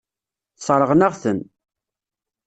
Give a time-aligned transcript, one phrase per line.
[0.59, 1.39] Sseṛɣen-aɣ-ten.